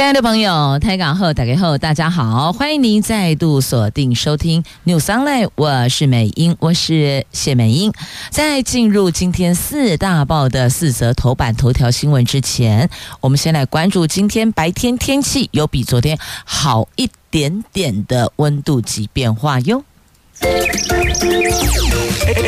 [0.00, 7.92] 亲爱的朋友，台港后打开后，大家好，欢迎您再度锁定收听 News Online，我是美英，我是谢美英。
[8.30, 12.88] 在进入今天四大报的四则头版头条新闻之前，
[13.20, 19.84] 我们先来关注今天白天天气有比昨天好一点点的温度及变化哟。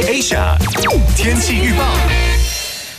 [0.09, 0.57] Asia
[1.15, 2.32] 天气预报。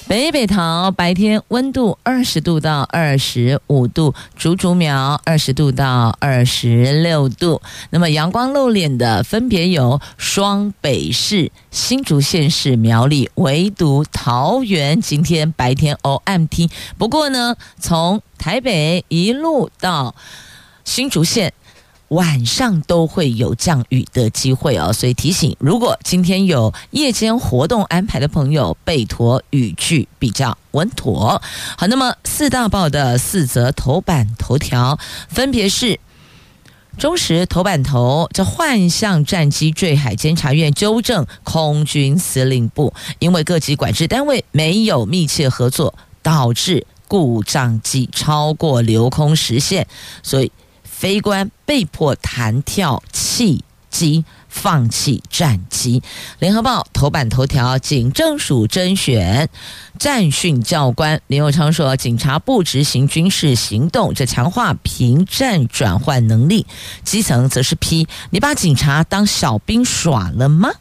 [0.06, 7.62] 北北桃白天温度二十度到二十五度，竹竹苗二十度到二十六度。
[7.90, 16.70] 那么阳光露脸的分别有双北市、新竹县市、苗栗，唯独桃园今天白天 O M T。
[16.98, 20.14] 不过呢，从台北一路到
[20.84, 21.54] 新竹县。
[22.09, 31.42] 晚上都会有降雨的机会哦，所以提醒，如果今天有夜间活动安排的朋友，备妥雨具比较稳妥。
[31.76, 36.00] 好，那么四大报的四则头版头条分别是：
[37.00, 49.88] 中时头版头，这幻象战机坠海，监察院纠正空军司令部，因为各级管制单位没有密切合作，导致故障机超过留空时限，
[50.22, 50.52] 所以。
[51.04, 56.02] 飞官被迫弹跳弃机，放弃战机。
[56.40, 59.50] 联合报头版头条：警政署甄选
[60.00, 61.20] 战训教官。
[61.28, 66.66] 林永昌说，警察不执行军事行动，这强化平战转换能力。
[67.04, 70.72] 基层则是批：你把警察当小兵耍了吗？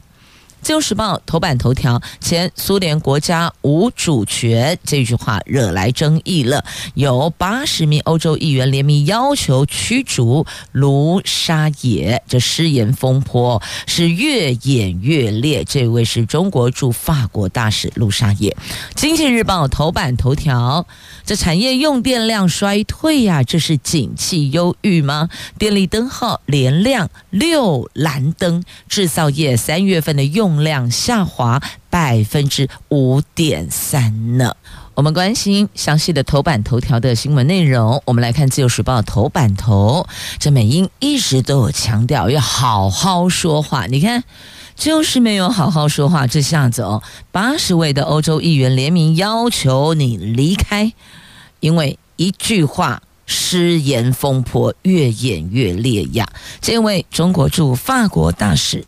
[0.62, 6.64] 自由时报头版头条：前苏联国家无主权，这句话惹来争议了。
[6.94, 15.64] 有八十名欧洲议员联名要求驱逐卢沙野，这失言风波是越演越烈。
[15.64, 18.56] 这位是中国驻法国大使卢沙野。
[18.95, 20.86] 经济日报头版头条：
[21.24, 25.28] 这产业用电量衰退呀，这是景气忧郁吗？
[25.58, 34.55] 电力灯号连亮六蓝灯，制造业三月份的用量下滑百分之五点三呢。
[34.95, 38.02] 我们关心详细的头版头条的新闻内容。
[38.05, 40.07] 我们来看《自由时报》头版头，
[40.39, 43.86] 这美英一直都有强调要好好说话。
[43.86, 44.23] 你看，
[44.77, 50.92] 就是没有好好说话，这下子哦，八十位的欧洲议员联名要求你离开，
[51.61, 56.30] 因为一句话，失言风波越演越烈呀。
[56.61, 58.84] 这位中国驻法国大使。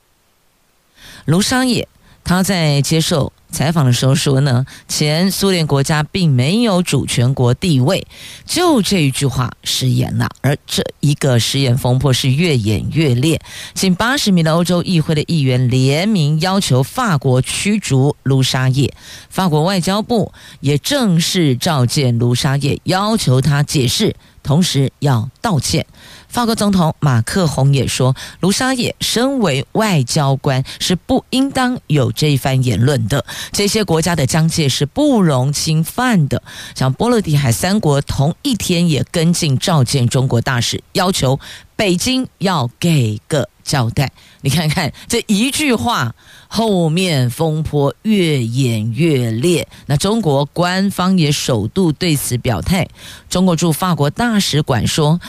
[1.24, 1.88] 卢沙野
[2.22, 8.04] 他在接受采访的时候说呢，前苏联国家并没有主权国地位，
[8.44, 10.28] 就这一句话失言了。
[10.40, 13.40] 而这一个失言风波是越演越烈，
[13.74, 18.92] 近八十名的欧洲议会的议员联名要求法国驱逐卢沙野，
[19.28, 25.86] 法国外交部也正式召见卢沙野，要求他解释，同时要道歉。
[26.34, 33.24] 法国总统马克宏也说，卢沙野身为外交官是不应当有这一番言论的。
[33.52, 36.42] 这些国家的疆界是不容侵犯的。
[36.74, 41.38] 像波罗的海三国同一天也跟进召见中国大使，要求
[41.76, 44.10] 北京要给个交代。
[44.40, 46.16] 你看看这一句话，
[46.48, 49.68] 后面风波越演越烈。
[49.86, 52.88] 那中国官方也首度对此表态。
[53.30, 55.20] 中国驻法国大使馆说。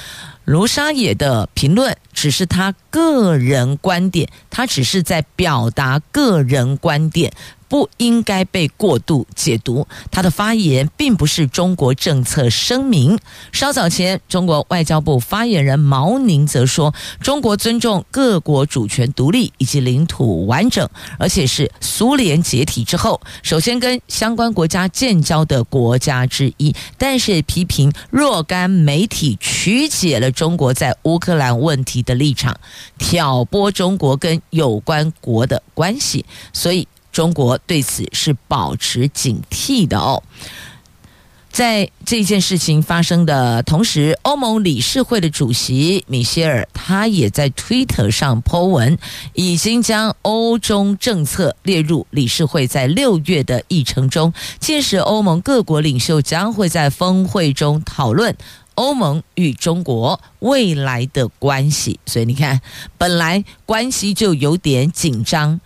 [0.45, 7.33] 卢沙野的评论只是他个人观点，他只是在表达个人观点。
[7.67, 9.87] 不应该被过度解读。
[10.11, 13.17] 他的发言并不是中国政策声明。
[13.51, 20.87] 稍早前，中国外交部发言人毛宁则说，中国尊重各国主权独立以及领土完整，
[21.17, 26.73] 而且是苏联解体之后首先跟相关国家建交的国家之一。
[26.97, 32.57] 但是批评若干媒体曲解了中国在乌克兰问题的立场，
[32.97, 36.87] 挑拨中国跟有关国的关系，所以。
[37.15, 40.21] 中国对此是保持警惕的哦。
[41.49, 48.97] 在这件事情发生的同时，欧盟理事会的主席米歇尔他也在推特上 po 文，
[49.31, 54.33] 已经将欧中政策列入理事会在六月的议程中。
[54.59, 58.35] 届时，欧盟各国领袖将会在峰会中讨论
[58.73, 61.97] 欧盟与中国未来的关系。
[62.05, 62.59] 所以你看，
[62.97, 65.61] 本来关系就有点紧张。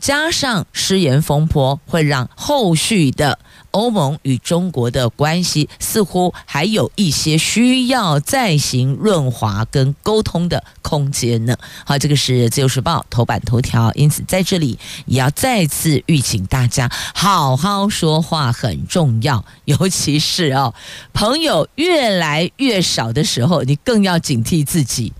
[0.00, 3.38] 加上失言风波，会让后续的。
[3.72, 11.56] 欧盟与中国的关系似乎还有一些需要再行润滑跟沟通的空间呢。
[11.84, 14.76] 好，这个是《自由时报》头版头条，因此在这里
[15.06, 20.74] 也要再次预请大家好好说话很重要，尤其是哦，
[21.12, 25.12] 朋友越来越少的时候，你更要警惕自己，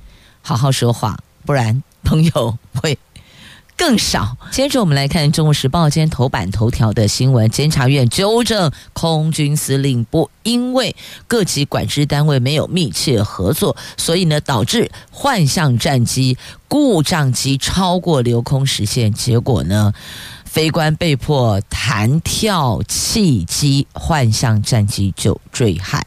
[0.43, 1.17] 好好说话，
[1.47, 2.99] 不然朋友会。
[3.81, 4.37] 更少。
[4.51, 10.95] 接着我们来看《中国时报》今天头版头条的新闻：监察院纠正空军司令部，因为
[11.27, 16.37] 各级管制单位没有密切合作，所以呢导致幻象战机
[16.69, 19.95] 故障机超过留空时限，结果呢，
[20.51, 26.05] 飞官被迫弹跳弃机，幻象战机就坠海。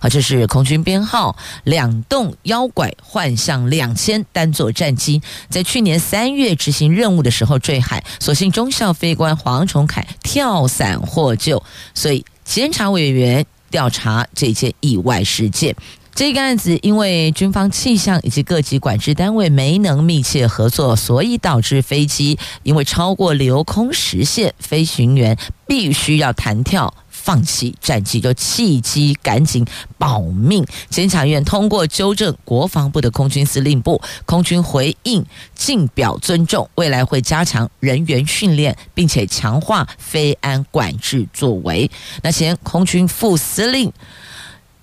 [0.00, 11.62] 好，这是空军编号两洞妖拐幻象两千单座战机，在去年三月执行任务的时候坠海，所幸中校飞官黄崇凯跳伞获救，
[11.94, 15.76] 所以监察委员调查这件意外事件。
[16.14, 29.66] 这个案子因为军方气象以及各级管制单位没能密切合作，所以导致飞机因为超过留空时限，飞行员必须要弹跳放弃战机，就弃机赶紧
[29.98, 30.64] 保命。
[30.88, 35.26] 监察院通过纠正国防部的空军司令部，空军回应
[35.56, 41.90] 尽表尊重，未来会加强人员训练，并且强化飞安管制作为。
[42.22, 43.92] 那前空军副司令。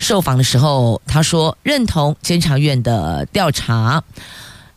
[0.02, 4.04] 受访的时候，他说认同监察院的调查，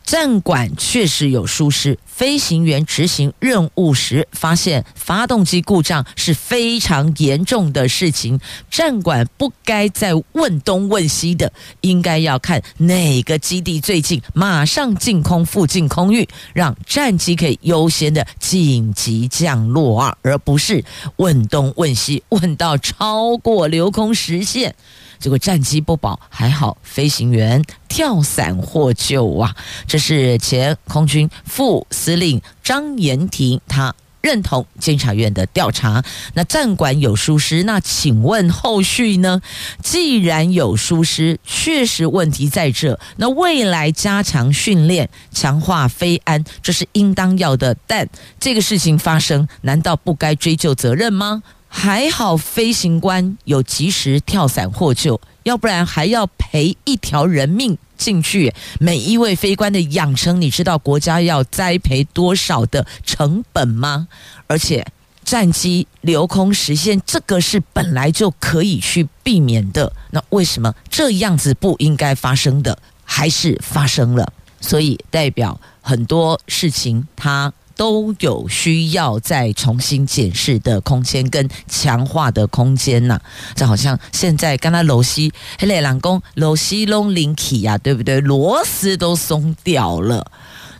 [0.03, 8.39] 战管确实有疏失，飞行员执行任务时发现发动机故障是非常严重的事情，
[8.69, 11.51] 战管不该再问东问西的，
[11.81, 20.85] 应该要看哪个基地最近，马上进空附近空域，让战机可以优先的紧急降落啊，而不是
[21.15, 24.75] 问东问西，问到超过留空时限。
[25.19, 29.55] 结果战机不保，还好飞行员跳伞获救啊！
[29.87, 36.03] 这是前空军副司令张延廷，他认同监察院的调查。
[36.33, 39.41] 那战管有疏失，那请问后续呢？
[39.83, 47.75] 既然有疏失，确实问题在这，那未来加强训练、强化飞安，这是应当要的。
[47.85, 48.09] 但
[48.39, 51.43] 这个事情发生，难道不该追究责任吗？
[51.77, 58.51] 还好飞行官有及时跳伞获救，要不然还要赔一条人命进去。
[58.79, 64.07] 每一位飞官的养成，你知道国家要栽培多少的成本吗？
[64.47, 64.87] 而且
[65.25, 69.91] 战机留空时限，这个是本来就可以去避免的。
[70.11, 74.31] 那为什么这样子不应该发生的，还是发生了？
[74.61, 77.51] 所以代表很多事情它。
[77.75, 83.21] 都有需要再重新检视的空间跟强化的空间呐、啊，
[83.55, 88.19] 这好像现在刚才楼西黑雷朗宫楼西隆林起呀，对不对？
[88.21, 90.31] 螺丝都松掉了，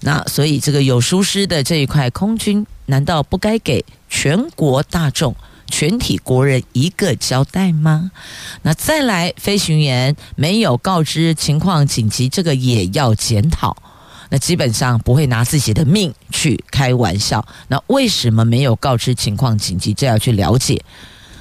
[0.02, 5.36] 那所以这个有疏失的这一块空军，难道不该给全国大众、
[5.68, 8.12] 全体国人一个交代吗？
[8.62, 13.76] 那再来，飞行员没有告知情况紧急，这个也要检讨。
[14.30, 17.46] 那基本上不会拿自己的命去开玩笑。
[17.68, 19.94] 那为什么没有告知情况紧急？
[19.94, 20.84] 这要去了解，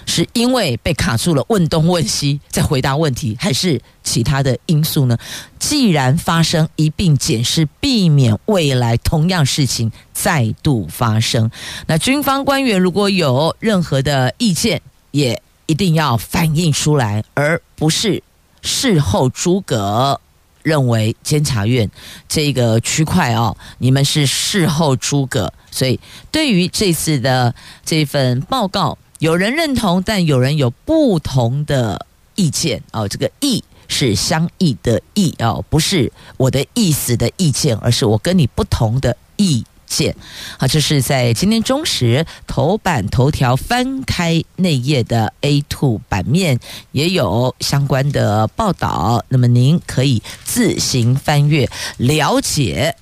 [0.06, 5.16] 是因为被卡住了，问东问西在回答问题，还是其他的因素呢？
[5.58, 11.50] 既然发生，一并检视，避免未来同样事情再度发生。
[11.86, 18.22] 那军方官员如果有任何的意见，也一定要反映出来，而不是
[18.60, 20.20] 事后诸葛。
[20.64, 21.88] 认为监察院
[22.28, 26.00] 这个区块哦，你们是事后诸葛，所以
[26.32, 27.54] 对于这次的
[27.84, 33.06] 这份报告，有人认同，但有人有不同的意见哦。
[33.06, 39.64] 这个“意”是相异的“意”哦，不是我的意思的意见，而是我跟你不同的意。
[39.86, 40.14] 见
[40.58, 46.58] 好，这是在今天中时头版头条翻开内页的 A2 版面，
[46.92, 49.24] 也有相关的报道。
[49.28, 52.96] 那么您可以自行翻阅了解。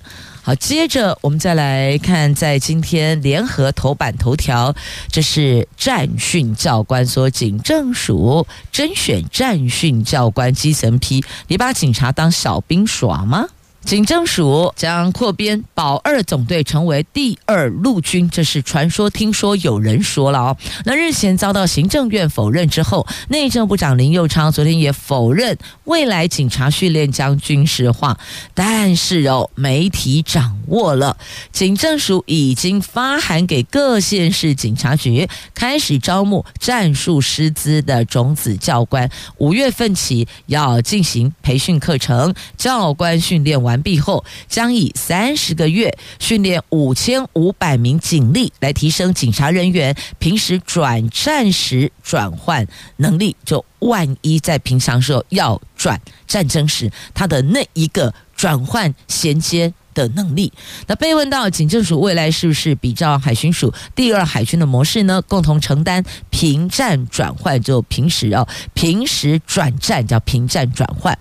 [0.45, 4.75] 好，接着我们再来看，在今天联合头版头条，
[5.09, 13.47] 这是战训教官说，警政署甄选战训教官基层批，你把警察当小兵耍吗？
[13.85, 20.57] 警政署将扩编保二总队成为第二陆军，这是传说，听说有人说了哦。
[20.85, 28.17] 那日前遭到行政院否认之后，内政部长林右昌昨天也否认未来警察训练将军事化。
[28.53, 31.17] 但是哦，媒体掌握了，
[31.51, 39.09] 警政署已经发函给各县市警察局，开始招募战术师资的种子教官，
[39.39, 43.72] 五月份起要进行培训课程，教官训练完。
[43.73, 53.35] 完毕后，将以三十个月训练五千五百名警力，来提升警察人员平时转战时转换能力。
[53.43, 60.53] 就万一在平常时候要转战争时，他的那一个转换衔接的能力。
[60.85, 65.19] 那被问到警政署未来是不是比照海巡署第二海军的模式呢？
[65.23, 71.17] 共同承担平战转换，就平时哦，平时转战叫平战转换。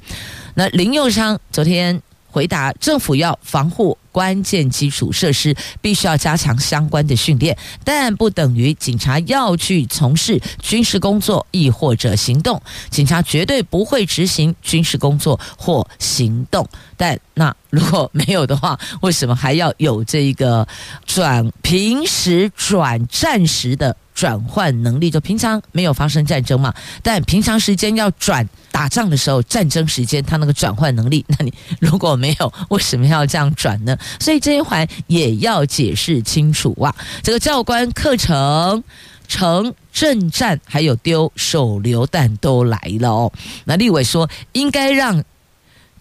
[0.55, 2.03] 那林佑昌昨天。
[2.33, 12.61] 回答：政府要防护关键基础设施，必须要加强相关的训练，但不等于警察要去从事军事工作，亦或者行动。
[12.89, 16.67] 警察绝对不会执行军事工作或行动。
[17.03, 20.65] 但那如果没有的话，为什么还要有这个
[21.05, 25.11] 转平时转战时的转换能力？
[25.11, 28.49] 就平常没有发生战争嘛，但平常时间要转。
[28.71, 33.99] 打仗的时候，战争时间它那个转换能力，那你如果没有，为什么要这样转呢？
[34.21, 36.95] 所以这一环也要解释清楚啊！
[37.21, 38.83] 这个教官课程
[39.27, 43.33] 城、镇战，还有丢手榴弹都来了哦。
[43.65, 45.23] 那立委说应该让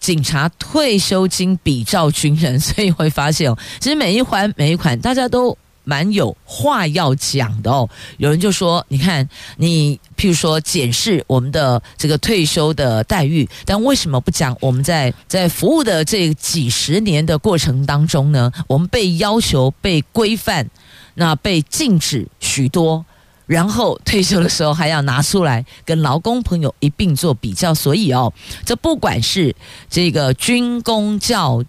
[0.02, 5.58] 警察退休金比照军人，所以会发现哦， 其实每一环每一款大家都。
[5.84, 9.28] 蛮有话要讲的哦，有人就说：“你看，
[9.58, 18.52] 你譬如说检视我们的这个退休的待遇，但为什么不讲我们在在服务的这几十年的过程当中呢？
[18.68, 20.70] 我们被要求、被规范，
[21.16, 23.04] 那被禁止许多，
[23.52, 27.74] 然后退休的时候还要拿出来跟劳工朋友一并做比较。
[27.74, 28.32] 所以哦，
[28.66, 29.54] 这不管是
[29.90, 31.62] 这个军工教。”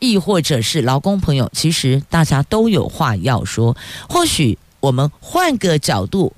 [0.00, 3.76] 亦或者是劳工朋友，其实大家都有话要说。
[4.08, 6.32] 或许我们换个角度，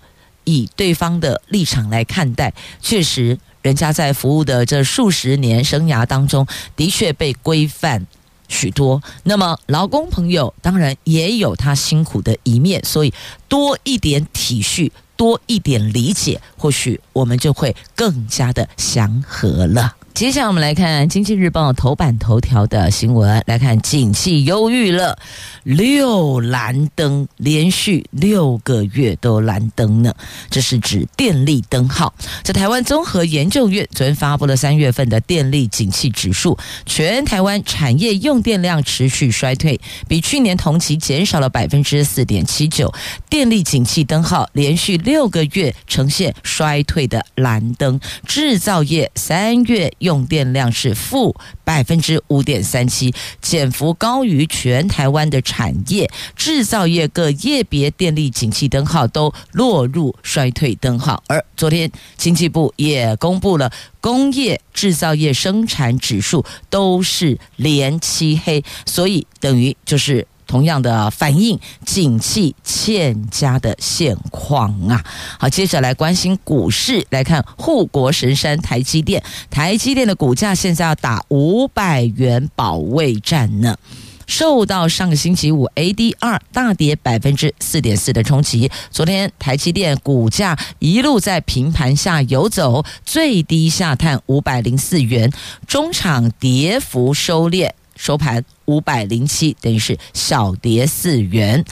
[0.45, 8.07] 以对方的立场来看待，确实人家在服务的这数十年生涯当中，的确被规范
[8.51, 9.03] 许多。
[9.23, 13.15] 那么劳工朋友当然也有他辛苦的一面，所以
[13.49, 19.97] 多一点体恤，多一点理解，或许我们就会更加的祥和了。
[20.13, 25.19] 接下来我们来看《经济日报》头版头条的新闻，来看景气忧郁了，
[25.63, 30.15] 六蓝灯连续六个月都蓝灯呢，
[30.51, 32.13] 这是指电力灯号。
[32.43, 42.93] 在台湾综合研究院昨天发布了三月份的电力景气指数，全台湾产业用电量持续衰退，比去年同期减少了百分之四点七九，
[43.31, 56.11] 电力景气灯号连续六个月呈现衰退的蓝灯，制造业三月用电量是负百分之五点三七，减幅高于全台湾的产业。
[56.37, 61.23] 制造业各业别电力景气灯号都落入衰退灯号。
[61.29, 70.27] 而昨天经济部也公布了工业制造业生产指数都是连七黑，所以等于就是。
[70.51, 75.01] 同样的反映景气欠佳的现况啊！
[75.39, 79.23] 好，接着来关心股市，来看护国神山台积电。
[79.49, 83.79] 台积电的股价现在要打五百元保卫战呢，
[84.27, 88.69] 受到上个星期五 ADR 大跌百分之四点四的冲击。
[88.91, 95.33] 昨天台积电股价一路在平盘下游走，最低下探五百零四元，
[95.69, 97.71] 中场跌幅收敛。
[98.01, 101.63] 收盘五百零七，等于是小跌四元。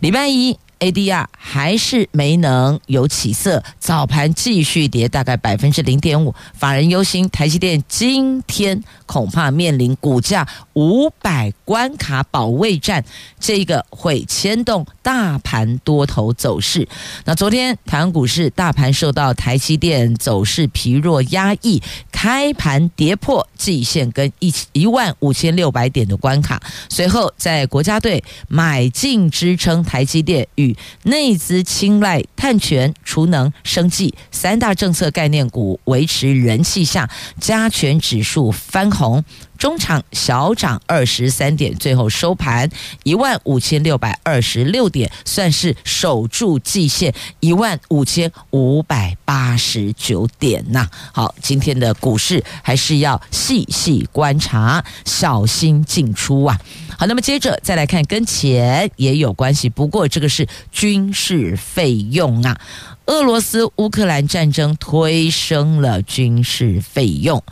[0.00, 0.58] 礼拜一。
[0.78, 6.34] ADR 还是没能有起色，早盘继续跌，大概百分之零点五。
[6.54, 13.04] 法人忧心台积电今天恐怕面临股价五百关卡保卫战，
[13.40, 16.86] 这个会牵动大盘多头走势。
[17.24, 21.82] 那昨天台湾股市大盘受到台积电走势疲弱压抑，
[22.12, 30.67] 开盘跌破季线跟一一万五千六百点的关卡，随后在国家队买进支撑台积电与
[31.04, 37.08] 内资青睐碳权、储能、生计三大政策概念股维持人气下，
[37.40, 39.24] 加权指数翻红。
[39.58, 42.70] 中场小涨二十三点，最后收盘
[43.02, 50.88] 一万五千六百二十六点，算是守住季线一万五千五百八十九点呐。
[51.12, 56.58] 好，今天的股市还是要细细观察，小心进出啊。
[56.96, 62.60] 好，那么接着再来看，跟钱也有关系，不过这个是军事费用啊。
[63.06, 67.42] 俄罗斯乌克兰战争推升了军事费用。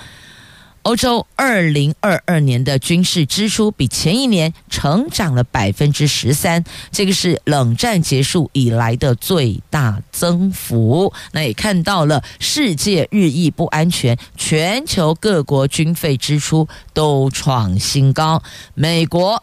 [0.86, 6.62] 欧洲二零二二年的军事支出比前一年成长了百分之十三，
[6.92, 11.12] 这个是冷战结束以来的最大增幅。
[11.32, 18.40] 那也看到了世界日益不安全，全球各国军费支出都创新高。
[18.74, 19.42] 美国。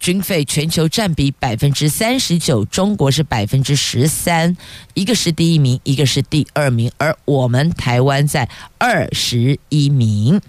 [0.00, 4.56] 军费全球占比百分之三十九，中国是百分之十三，
[4.94, 10.40] 一个是第一名，一个是第二名，而我们台湾在二十一名。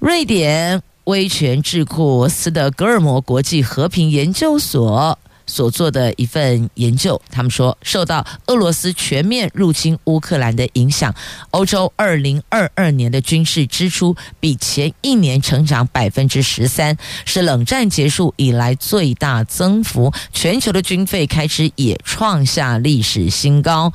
[0.00, 5.16] 瑞典威权智库斯德哥尔摩国际和平研究所。
[5.46, 11.14] 所做的一份研究，他们说，受到俄罗斯全面入侵乌克兰的影响，
[11.50, 20.12] 欧洲二零二二年的军事支出比前一年成长百分之十三，是冷战结束以来最大增幅。
[20.32, 23.92] 全球的军费开支也创下历史新高，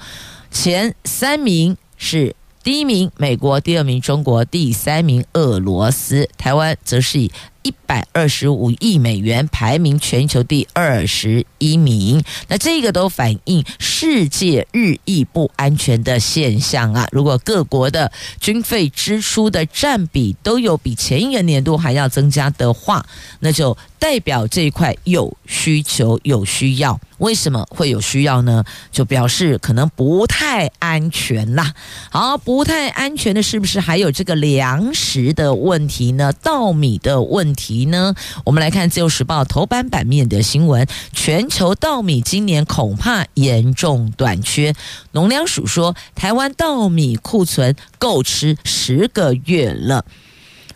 [0.49, 2.35] 前三名是。
[2.63, 7.31] 第一名美国，第二名中国，第三名俄罗斯，台湾则是以
[7.63, 12.23] 一百二十五亿美元排名全球第二十一名。
[12.47, 17.07] 那这个都反映世界日益不安全的现象啊！
[17.11, 23.05] 如果各国的军费支出的占比都有比前一个年度还要增加的话，
[23.39, 26.99] 那就代表这一块有需求、有需要。
[27.19, 28.63] 为什么会有需要呢？
[28.91, 31.71] 就表示可能不太安全啦。
[32.09, 36.33] 好，不太安全的是不是还有这个粮食的问题呢？
[36.41, 38.15] 稻米的问题呢？
[38.45, 44.73] 我们来看《自由时报》头版版面的新闻：全球稻米今年恐怕严重短缺。
[45.11, 50.05] 农粮署说，台湾稻米库存够吃十个月了。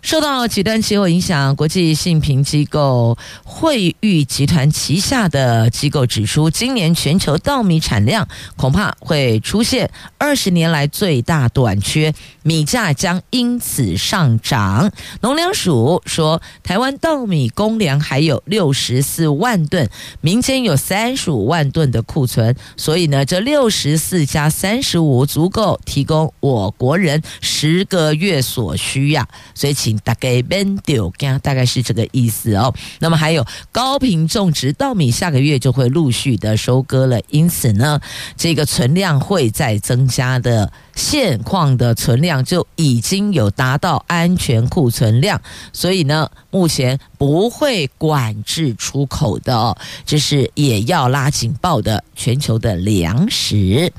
[0.06, 14.92] 受到极端气候影响，国际信评机构惠誉集团旗下的机构指出，今年全球稻米产量恐怕会出现二十年来最大短缺，米价将因此上涨。
[15.22, 19.90] 农粮署说，台湾稻米公粮还有六十四万吨，
[20.22, 29.28] 民间有三十五万吨的库存，所以呢，这六十四加三十五足够提供我国人十个月所需呀。
[29.56, 29.95] 所以，请。
[30.04, 32.74] 大概变丢，大概是这个意思哦。
[33.00, 38.00] 那么还有高频种植稻米，下个月就会陆续的收割了，因此呢，
[38.36, 40.72] 这个存量会再增加的。
[40.96, 45.42] 现况的存量就已经有达到安全库存量，
[45.74, 49.78] 所以呢，目前不会管制出口的哦。
[50.06, 53.92] 这是也要拉警报的全球的粮食，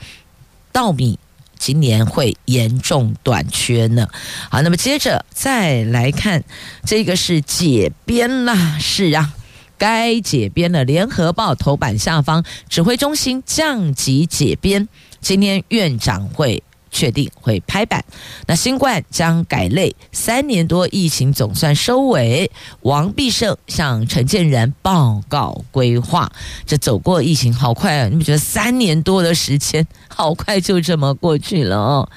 [0.73, 1.19] 稻米。
[1.59, 4.09] 今年会严重短缺呢。
[4.51, 6.45] 好，那么接着再来看，
[6.85, 9.33] 这个是解编啦，是啊，
[9.77, 10.85] 该解编了。
[10.85, 14.89] 联合报头版下方，指挥中心降级解编，
[15.21, 16.63] 今天院长会。
[16.97, 18.03] 确定会拍板，
[18.47, 22.51] 那新冠将改类，三年多疫情总算收尾。
[22.81, 26.33] 王必胜向陈建仁报告规划，
[26.65, 28.09] 这走过疫情好快啊！
[28.09, 32.09] 你们觉得三年多的时间，好快就这么过去了哦。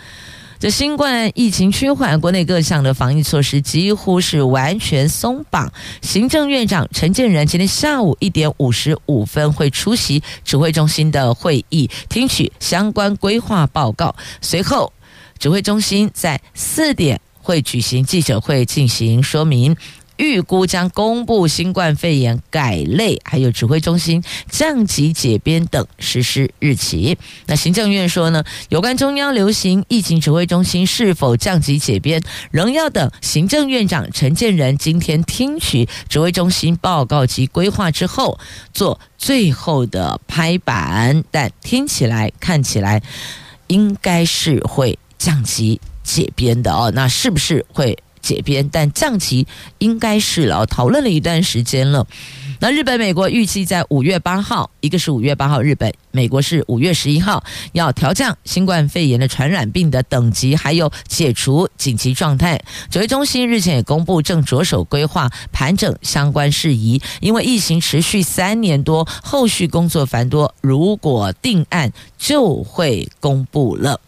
[0.60, 5.72] 这新冠疫情趋缓，国内各项的防疫措施几乎是完全松绑。
[6.02, 14.14] 行政院长陈建仁今天下午一点五十五分会出席指挥中心的会议，听取相关规划报告。
[14.42, 14.92] 随后，
[15.40, 19.78] 指挥中心在四点会举行记者会进行说明。
[20.20, 27.18] 预估将公布新冠肺炎改类，还有指挥中心降级解编等实施日期。
[27.48, 38.38] 那行政院说呢，有关中央流行疫情指挥中心是否降级解编，仍要等行政院长陈建仁今天听取指挥中心报告及规划之后，
[38.74, 41.24] 做最后的拍板。
[41.32, 43.02] 但听起来、看起来，
[43.68, 46.92] 应该是会降级解编的哦。
[46.94, 47.98] 那是不是会？
[48.22, 50.66] 解编，但降级应该是了。
[50.66, 52.06] 讨论了一段时间了。
[52.62, 62.62] 那日本、美国预计在五月八号，一个是五月八号，日本、美国是五月十一号，要调降新冠肺炎的传染病的等级，还有解除紧急状态。
[62.92, 67.02] 指挥中心日前也公布，正着手规划盘整相关事宜。
[67.22, 74.02] 因为疫情持续三年多，后续工作繁多，如果定案就会公布了。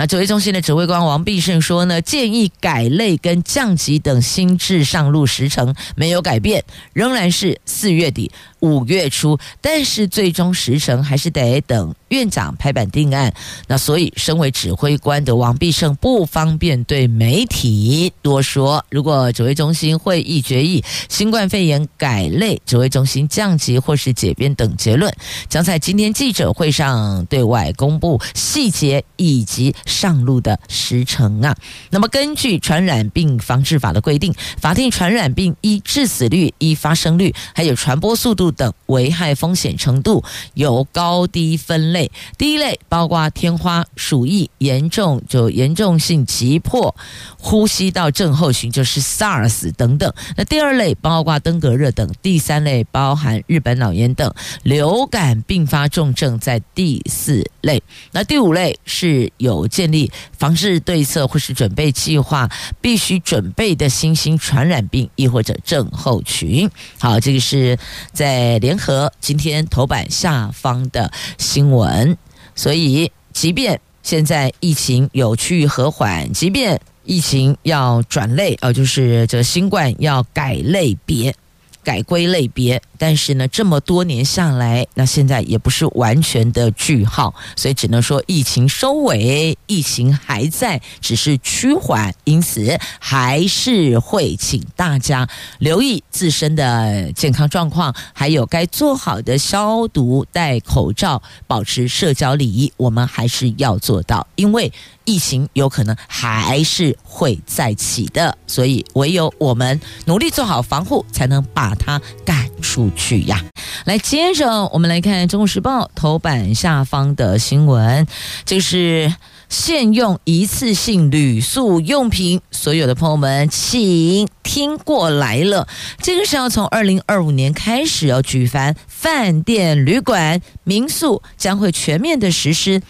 [0.00, 8.32] 那指挥中心的指挥官王必胜说呢，建议改类跟降级等新制上路时程没有改变，仍然是四月底。
[8.60, 13.32] 五月初，但是最终时程还是得等院长拍板定案。
[13.66, 18.84] 那所以，身为指挥官的王必胜不方便对媒体多说。
[18.90, 25.12] 如果指挥中心会议决议新冠肺炎改类，指挥中心降级或是解编等结论，
[25.48, 31.56] 将在今天记者会上对外公布细节以及上路的时程啊。
[31.90, 38.49] 那么，根据传染病防治法的规定，法定传染病依致死率、依发生率还有传播速度。
[38.50, 46.94] 等危害风险程度有高低分类，第一类包括天花、鼠疫严重就严重性急迫
[47.38, 50.12] 呼吸道症候群，就是 SARS 等等。
[50.36, 54.32] 那第二类包括登革热等，第三类包含日本脑炎等
[54.62, 57.82] 流感并发重症，在第四类。
[58.12, 62.48] 那第五类是有建立防治对策或是准备计划
[62.80, 66.68] 必须准备的新兴传染病，亦或者症候群。
[66.98, 67.78] 好，这个是
[68.12, 68.39] 在。
[68.40, 72.16] 在联合今天头版下方的新闻，
[72.54, 81.34] 所以即便现在疫情有趋于和缓，即便疫情要转类，呃，就是这新冠要改类别。
[81.82, 104.72] 改归类别，但是呢，这么多年下来，那现在也不是完全的句号，所以只能说疫情收尾，疫情还在，只是趋缓，因此还是会请大家留意自身的健康状况，还有该做好的消毒、戴口罩、保持社交礼仪，我们还是要做到，因为。
[105.10, 113.44] 疫情有可能还是会再起的，所以唯有我们努力做好防护，才能把它赶出去呀。
[113.86, 118.06] 来，接着我们来看《中国时报》头版下方的新闻，
[118.44, 119.12] 就是
[119.48, 125.66] 限用一次性铝塑用品，所有的朋友们请听过来了，
[126.00, 132.80] 这个是要从二零二五年开始要举凡饭店、旅馆、民宿将会全面的实施。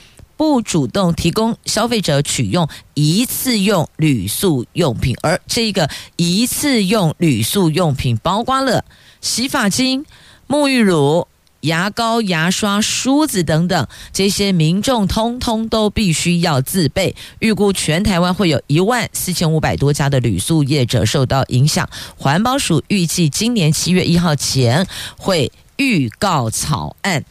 [0.41, 8.83] 不主动提供消费者取用一次用铝塑用品，而这个一次用铝塑用品包括了
[9.21, 10.07] 洗发精、
[10.49, 11.29] 沐浴乳、
[11.61, 17.15] 牙膏、牙刷、梳子等等，这些民众通通都必须要自备。
[17.41, 21.87] 预估全台湾会有一万四千五百多家的铝塑业者受到影响。
[22.17, 24.87] 环保署预计今年七月一号前
[25.19, 27.27] 会预告草案，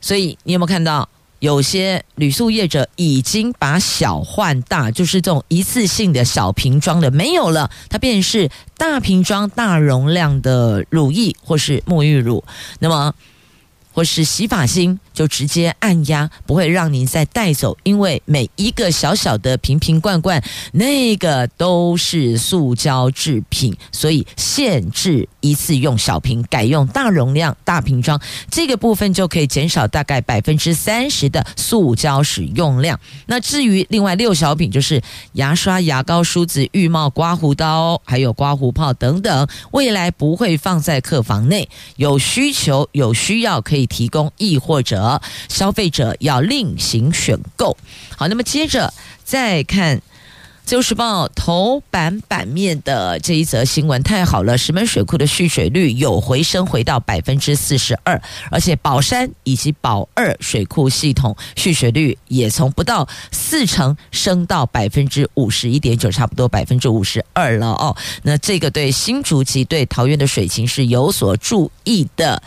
[0.00, 1.08] 所以你有没有看到？
[1.40, 12.44] 有些铝塑业者已经把小换大，就是这种一次性的小瓶装的没有了，它便是大瓶装、大容量的乳液或是沐浴乳。
[12.78, 13.14] 那么。
[13.98, 33.00] 或是洗发精，就直接按压，不会让您再带走，因为每一个小小的瓶瓶罐罐，那个都是塑胶制品，所以限制一次用小瓶，改用大容量大瓶装，这个部分就可以减少大概百分之三十的塑胶使用量。
[33.26, 43.87] 那至于另外六小品，就是牙刷、牙膏、梳子、浴帽、刮胡刀，还有刮胡泡等等，未来不会放在客房内，有需求有需要可以。
[43.88, 47.76] 提供，亦或者消费者要另行选购。
[48.16, 48.92] 好，那么接着
[49.24, 49.98] 再看
[50.64, 54.58] 《自由时报》头版版面的这一则新闻，太好了！
[54.58, 58.20] 石门水库的蓄水率有回升，回到百分之四十二，
[58.50, 67.96] 而且宝山以及宝二水库系统蓄水率也从不到四成升到百分之五十一点九，差不多百分之五十二了哦。
[68.24, 72.42] 那这个对新竹及对桃园的水情是有所注意的。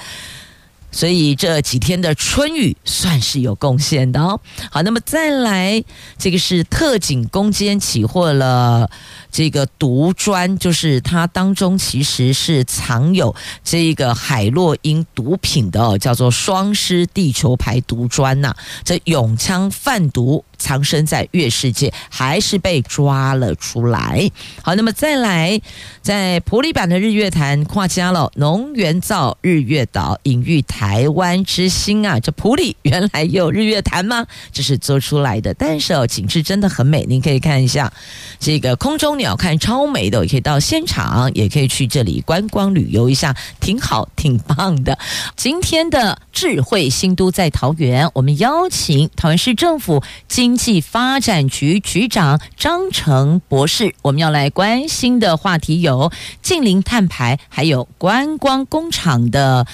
[0.91, 4.39] 所以这几天的春雨算是有贡献的哦。
[4.69, 5.83] 好，那么再来，
[6.17, 8.89] 这个是特警攻坚起获了
[9.31, 18.53] 这个毒砖，就是它当中其实是藏有这个海洛因毒品的，叫做双狮地球牌毒砖呐。
[18.83, 20.43] 这永昌贩毒。
[20.61, 24.29] 藏身在月世界，还是被抓了出来。
[24.61, 25.59] 好，那么再来，
[26.01, 32.19] 在普里版的日月潭跨家了，农园造日月岛，隐喻台湾之心啊！
[32.19, 34.25] 这普里原来有日月潭吗？
[34.53, 37.03] 这是做出来的，但是哦，景致真的很美。
[37.05, 37.91] 您可以看一下
[38.39, 44.97] 这个空中鸟瞰超美的，也可以到现场，也可以去这里观光旅游一下，挺好，挺棒的。
[45.35, 56.11] 今天的智慧新都在桃园，我们邀请桃园市政府今经济发展局局长张成博士，我们要来关心的话题有
[56.41, 59.65] 近邻碳排，还有观光工厂的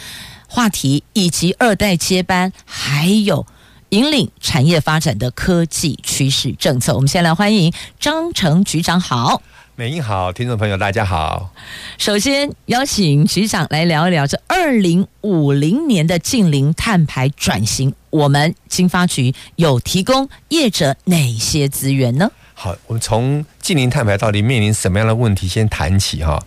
[0.48, 3.48] 话题，以及二代接班，还有
[3.90, 6.94] 引领产业发展的科技趋势政策。
[6.94, 9.42] 我们先来欢迎张成局长好。
[9.80, 11.52] 美英好，听众朋友大家好。
[12.00, 22.32] 首先邀请局长来聊一聊这二零五零年的近零碳排转型，我们经发局有提供业者哪些资源呢？
[22.56, 26.44] 好，我们从近零碳排到底面临什么样的问题先谈起哈。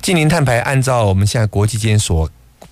[0.00, 2.30] 近零碳排按照我们现在国际间所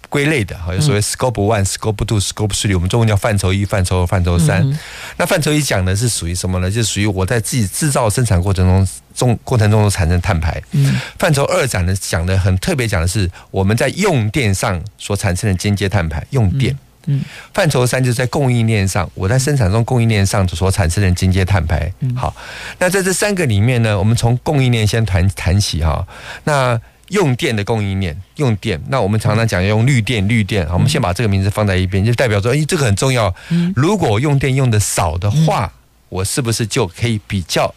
[0.09, 4.63] 归类的，好，像所谓 Scope One、Scope Two、Scope Three，我们中文叫范畴一、范畴二、范畴三。
[4.63, 4.79] 嗯、
[5.19, 6.71] 那范畴一讲的是属于什么呢？
[6.71, 10.63] 就是属于我在自己制造生产过程中中过程中产生碳排。
[10.73, 10.99] 嗯。
[11.19, 16.75] 范畴二讲的讲的很特别，讲的是我们在用电上所产生的间接碳排，用电。
[17.05, 17.23] 嗯。
[17.53, 21.93] 范畴三就是在供应链上，我在生产中供应链上所产生的间接碳排。
[22.01, 22.17] 嗯。
[22.17, 22.35] 好，
[22.79, 26.07] 那在这三个里面呢，我们从供应链先谈谈起哈。
[26.45, 33.35] 那用电的供应链，用电，那我们常常讲要用绿电，绿电，好，我们先把这个名字放在一边，就代表说，哎，这个很重要。
[33.75, 35.73] 如果用电用的少的话，
[36.09, 37.75] 我是不是就可以比较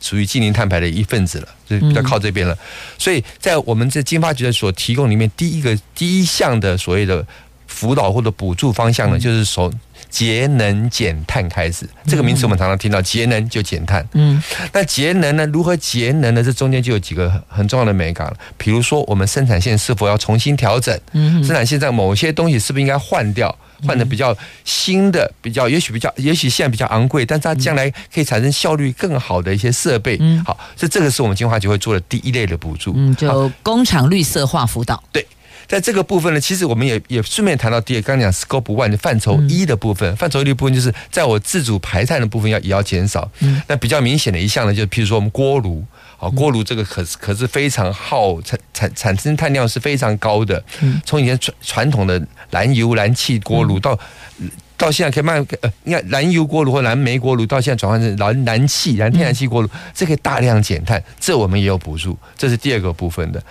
[0.00, 1.48] 属于净零碳排的一份子了？
[1.68, 2.56] 就比较靠这边了。
[2.98, 7.26] 所以在我们这经发局的所提供里面，第一个第一项的所谓的
[7.66, 9.72] 辅导或者补助方向呢，就是说。
[10.08, 14.06] 节能减碳开始，这个名词我们常常听到，节能就减碳。
[14.12, 14.42] 嗯，
[14.72, 15.46] 那节能呢？
[15.46, 16.42] 如何节能呢？
[16.42, 18.36] 这中间就有几个很重要的美感了。
[18.56, 20.98] 比如说，我们生产线是否要重新调整？
[21.12, 23.54] 嗯，生产线上某些东西是不是应该换掉，
[23.86, 30.16] 换的比较新的，比较也许比较，也许现在比较昂贵，但是它将来可以产生效率更好的一些设备。
[30.20, 32.92] 嗯，好，所以这个是我们金华局会做的第一类的补助。
[32.96, 35.02] 嗯，就工厂绿色化辅导。
[35.12, 35.26] 对。
[35.68, 43.30] 在这个部分呢，其实我们也也顺便谈到第二，刚刚讲 Scope One 的范畴一的部分，范畴一的部分就是在我自主排碳的部分要也要减少。
[43.40, 45.84] 嗯那比较明显的一项呢，就是譬如说我们锅炉，
[46.18, 50.64] 啊，锅炉这个可是可是非常耗产产产生碳量是非常高的。
[51.04, 53.98] 从以前传传统的燃油燃气锅炉到。
[54.78, 63.42] 到现在可以卖呃，你看燃油锅炉或燃煤锅炉，到现在转换成燃燃气、燃天然气锅炉，这可以大量减碳，这我们也有补助，这是第二个部分的。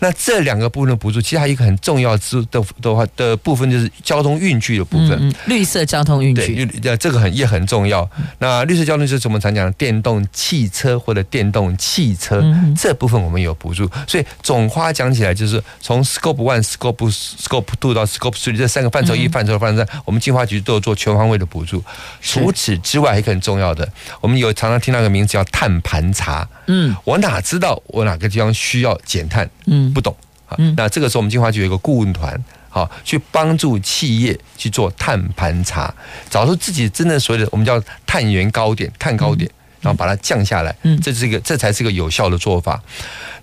[0.00, 8.10] 那这两个部分的补助，其实还有一个很重要之的的话的部分，就是交通运具的部分，嗯，绿色交通运具，对，这个很也很重要。
[8.40, 13.88] 那绿色交通就是我们常讲的电动汽车或者电动汽车，嗯、这部分我们有补助。
[14.08, 17.08] 所以总花讲起来，就是从 Scope One、Scope
[17.40, 20.71] Scope Two 到 Scope Three 这三个范畴一、范畴二、范畴三，我们进化局都。
[20.80, 21.82] 做全方位的补助，
[22.20, 23.88] 除此之外，还很重要的，
[24.20, 26.48] 我们有常常听到一个名字叫碳盘查。
[26.66, 29.48] 嗯，我哪知道我哪个地方需要减碳？
[29.66, 30.14] 嗯，不懂。
[30.46, 35.92] 好，那这个时候我们金华局有一个顾问团，好，去帮助企业去做碳盘查，
[36.28, 40.76] 找出自己真正所谓的我们叫碳源高点、碳高点，然后把它降下来。
[40.82, 42.82] 嗯，这是一个，这才是一个有效的做法。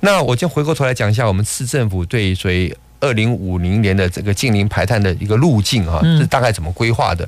[0.01, 2.75] 那我先回过头来讲一下，我们市政府对所以。
[2.99, 7.27] 二零五零年的这个近零排碳的一个路径啊，是大概怎么规划的？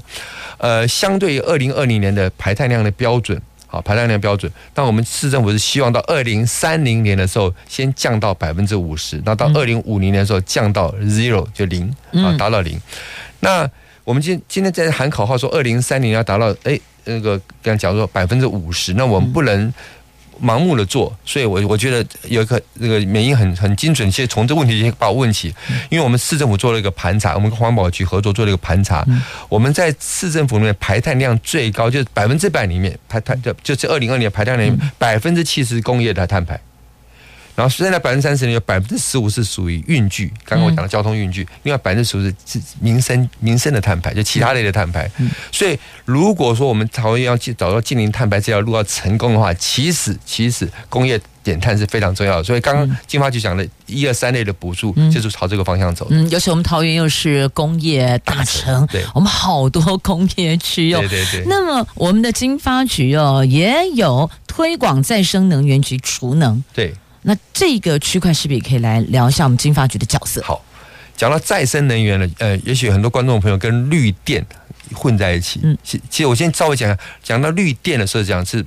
[0.58, 12.80] 呃，相对于二零二零年的排碳量的标准，好，排碳量标准，那我们市政府是希望到二零三零年的时候先降到百分之五十，那到二零五零年的时候降到 zero 就零啊，达到零。
[13.40, 13.70] 那
[14.04, 19.74] 我们今今天在喊口号说二零三零要达到，哎，那个刚才讲说百分之五十，那我们不能。
[20.42, 25.54] 盲目的做，所以我我觉得有一个那个原因很很精准，先从这问题先把我问起，
[25.90, 29.06] 因为我们市政府做了一个盘查，我们跟环保局合作做了一个盘查，
[29.48, 36.60] 我们在市政府里面排碳量最高，就是百分之百里面排碳就就是二零二零年排碳量百分之七十工业的碳排。
[37.62, 42.34] 然后现在百分之三十，有百分之十五是属于运具，刚刚我讲的交通运具，另外百分之十五是
[42.80, 45.08] 民生民生的碳排，就其他类的碳排。
[45.52, 52.44] 所以如果说我们台湾要去找到净零碳排这条路要成功的话，其实其实工业减碳是非常重要的。
[52.44, 56.08] 所以刚刚金发局讲的一二三类的补助，就是朝这个方向走。
[56.10, 61.00] 嗯，尤其我们桃园又是工业大城，对，我们好多工业区哦。
[61.02, 61.46] 对对对。
[61.46, 66.64] 那么我们的金发局哦，也有推广再生能源及储能。
[66.74, 66.92] 对。
[67.24, 70.42] 那这个区块是不是也可以来聊一下我们经发局的角色？
[70.42, 70.64] 好，
[71.16, 74.44] 讲到再生能源了，呃，也许很多观众朋友跟绿电
[74.94, 75.60] 混在一起。
[75.64, 78.66] 嗯，其其实我先稍微讲讲，讲到绿电的时候，讲是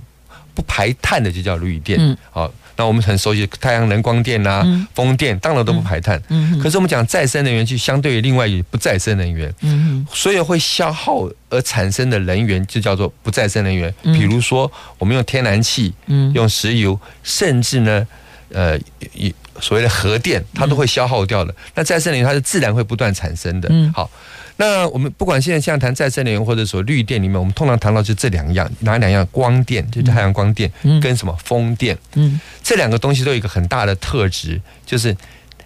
[0.54, 1.98] 不排碳的就叫绿电。
[2.00, 6.22] 嗯，好，那我们很熟悉太阳能光电啊、嗯、风电，当然都不排碳。
[6.28, 9.52] 嗯，可是我们讲再生能源，就相对于另外一不再生能源。
[9.62, 13.92] 嗯，所以会消耗而产生的能源就叫做不再生能源。
[14.04, 18.06] 嗯比如说，我们用天然气，嗯，用石油，甚至呢。
[18.52, 18.78] 呃，
[19.14, 21.52] 一所谓的核电，它都会消耗掉的。
[21.52, 23.68] 嗯、那再生能源它是自然会不断产生的。
[23.70, 24.10] 嗯，好，
[24.56, 29.26] 那我们不管现在像谈再生能源或者说绿电里面，我们通常谈到就这两样，哪两样？
[29.30, 31.96] 光电就是太阳光电，跟什么风电？
[32.14, 35.16] 嗯，这两个东西都有一个很大的特质，就是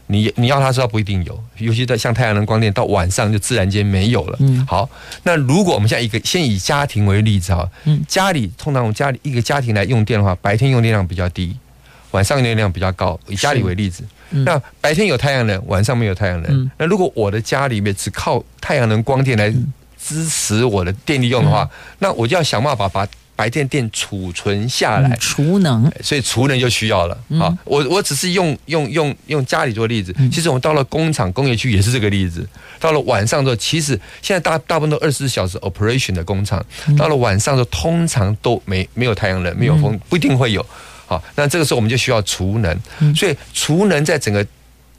[0.06, 4.36] 你你要它时候不一定有，尤其在像太阳能光电，到晚上就自然间没有了。
[4.40, 4.88] 嗯，好，
[5.22, 11.56] 那如果我们现在一个先以家庭为例子哈，嗯，家里通常我们家里一个家庭来用电的话，白天用电量比较低，
[12.10, 13.18] 晚上用电量比较高。
[13.26, 16.50] 以家里为例子，嗯、那白天有太阳能，晚上没有太阳能。
[16.52, 19.52] 嗯、那如果我的家里面只靠太阳能光电来
[19.98, 23.06] 支持我的电力用的话，嗯、那我就要想办法把。
[23.38, 27.16] 白天电储存下来，储能，所以储能就需要了。
[27.38, 32.44] 好，我我只是用用用用家里做例子，其实我们到了工厂、工业区也是这个例子。
[32.80, 33.92] 到了晚上之后，其实
[34.22, 36.60] 现在大大部分都二十四小时 operation 的工厂，
[36.96, 40.66] 到了晚上就通常都没没有太阳能，没有风，不一定会有。
[41.08, 42.78] 好，那这个时候我们就需要储能，
[43.16, 44.46] 所以储能在整个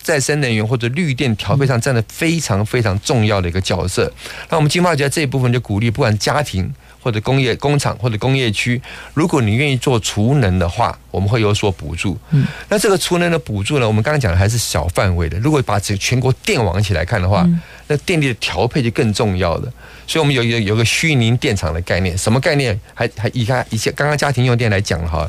[0.01, 4.11] 再生能源或者绿电调配上占了非常非常重要的一个角色。
[4.49, 6.73] 那我们金发局这一部分就鼓励，不管家庭。
[7.01, 8.79] 或者工业工厂或者工业区，
[9.13, 12.17] 如果你愿意做储能的话，我们会有所补助。
[12.31, 15.39] 嗯，那这个储能的补助呢，我们刚刚讲的还是小范围的。
[15.39, 17.47] 如果把整全国电网一起来看的话，
[17.87, 19.73] 那电力的调配就更重要了。
[20.05, 22.77] 所以，我们有一个有个虚拟电厂的概念，什么概念？
[22.93, 25.25] 还还以看以前刚刚家庭用电来讲哈，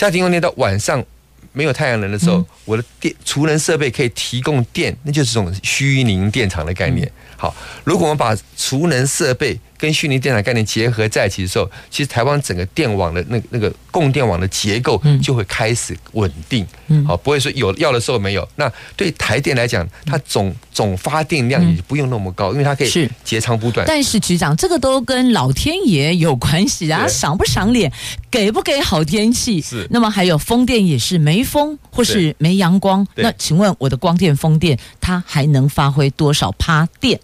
[0.00, 1.04] 家庭用电到晚上
[1.52, 7.06] 没有太阳能的时候，我的电储能设备可以提供电，那就是这种虚拟电厂的概念。
[7.36, 16.66] 好，如果我们把储能设备跟虚拟电厂概念结合在一起的时候，其实台湾整个电网的那那个供电网的结构就会开始稳定。
[16.88, 18.46] 嗯，好，不会说有要的时候没有。
[18.56, 23.86] 那对台电来讲，它总总发电量也不用那么高，因为它可以截长补短。
[23.88, 27.90] 但是局长，这个都跟老天爷有关系啊，赏不赏脸，
[28.30, 29.60] 给不给好天气。
[29.62, 29.86] 是。
[29.90, 37.18] 那么还有风电也是没风或是没阳光，那请问我的光电风电它还能发挥多少趴电？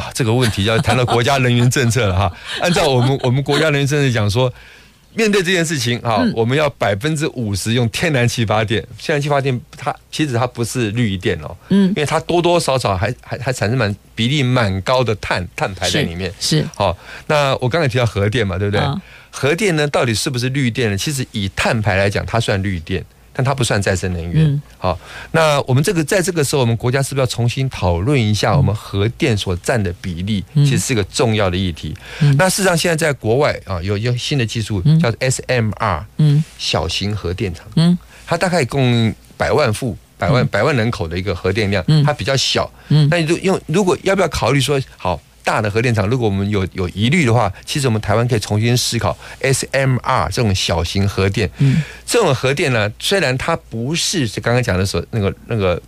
[0.00, 2.32] 啊，这个问题要谈到国家能源政策了哈。
[2.60, 4.52] 按照我们我们国家能源政策讲说，
[5.14, 8.80] 面对这件事情啊，我们要百分之五十用天然气发电。
[8.96, 16.32] 天然气发电它其实它不是绿电哦，嗯，因为它多多少少还还还产生蛮比例蛮高的碳碳排在里面。
[16.40, 18.82] 是，好，那我刚才提到核电嘛，对不对？
[19.30, 20.96] 核电呢，到底是不是绿电呢？
[20.96, 23.04] 其实以碳排来讲，它算绿电。
[23.40, 24.44] 但它不算再生能源。
[24.44, 24.98] 嗯、好，
[25.30, 30.44] 那我们这个在这个时候，我们国家是不是要重新讨论一下我们核电所占的比例？
[30.52, 31.96] 嗯、其实是一个重要的议题。
[32.20, 45.18] 嗯、那事实上，现在在国外啊，有一个新的技术叫 SMR，嗯，小型核电厂，嗯，它大概供百万户、百万百万人口的一个核电量，它比较小，嗯，那你就用如果要不要考虑说好？
[45.42, 51.50] 大的核电厂，如果我们有有疑虑的话，其实我们台湾可以重新思考 SMR 这种小型核电。
[51.58, 55.80] 嗯，这种核电呢，虽然它不是是刚刚讲的所那个那个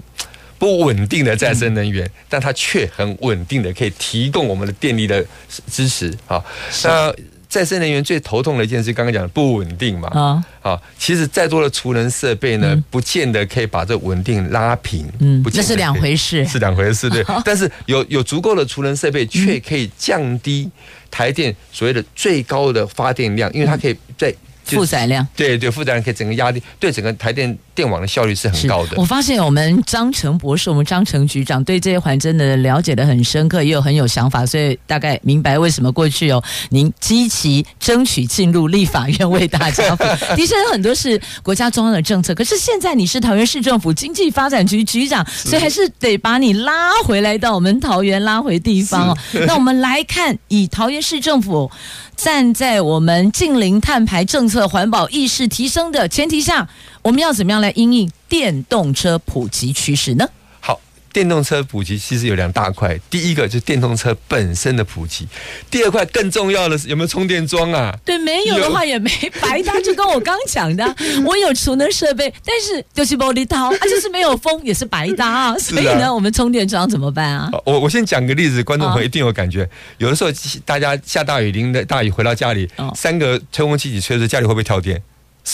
[0.59, 5.25] 不稳定的再生能源，嗯、但它却很稳定的可以提供我们的电力的
[5.71, 6.17] 支持。
[6.27, 6.43] 啊，
[6.85, 7.15] 那。
[7.53, 10.09] 再生能源最头痛的一件事，刚刚讲的不稳定嘛。
[10.09, 15.07] 啊，好，其实再多的储能设备呢，不见得可以把这稳定拉平。
[15.21, 17.23] 嗯，这是两回事，是两回事，对。
[17.45, 20.67] 但是有有足够的储能设备，却可以降低
[21.11, 24.35] 台电所谓的最高的发电量，因为它可以在。
[24.65, 28.97] 负载量对对，负载量可以整个压力对整个台电电网的效率是很高的。
[28.97, 40.07] 我发现我们张成博士，我们张成局长对这一环真的了解的很深刻，也有很有想法，所以大概明白为什么过去哦，您积极争取进入立法院为大家服务。
[40.37, 49.19] 的确有很多是国家中央的政策，可是现在你是桃园市政府经济发展局局长，所以还是得把你拉回来到我们桃园拉回地方哦。
[49.47, 51.71] 那我们来看，以桃园市政府。
[52.15, 56.69] 站在我们近邻碳排政策、环保意识提升的前提下，
[57.03, 60.29] 我们要怎么样来因应电动车普及趋势呢？
[60.61, 60.81] 好
[61.13, 65.27] 电动车普及其实有两大块，第一个就是电动车本身的普及，
[65.69, 67.93] 第二块更重要的是有没有充电桩啊？
[68.05, 69.11] 对，没有的话也没
[69.41, 69.79] 白搭。
[69.81, 75.59] 就跟我刚讲的，我有储能设备，但是就是玻璃刀，啊，就是没有风也是白搭 啊。
[75.59, 77.51] 所以呢，我们充电桩怎么办啊？
[77.67, 79.69] 我我先讲个例子，观众朋友一定有感觉。
[79.99, 80.31] 有的时候
[80.65, 85.03] 大家下大雨淋的大雨回到家里，三个吹风机一起吹着，家里会不会跳电？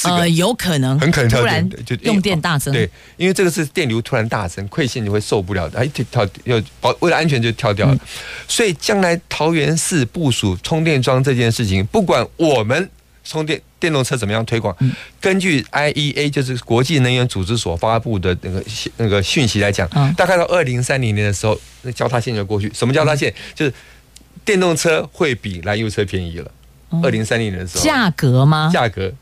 [0.04, 2.72] 呃，有可能，很可能突然就用电大增。
[2.72, 7.94] 对，因为这个是电流突然大增，馈线就会受不了的，哎，跳要保为了安全就跳掉了。
[7.94, 8.00] 嗯、
[8.46, 12.88] 所以将来桃园市部署充电桩这件事情，不管我们
[13.24, 18.62] 充电电动车怎么样推广，嗯、根据 IEA 就是国际能源组织所发布的那个
[18.98, 22.70] 那个讯息来讲，嗯、大概到二零三零年的时候，那交叉线就过去。
[22.74, 23.30] 什么交叉线？
[23.30, 23.74] 嗯、就是
[24.44, 26.50] 电动车会比燃油车便宜了。
[27.02, 28.70] 二零三零年的时候，价格吗？
[28.72, 29.12] 价格。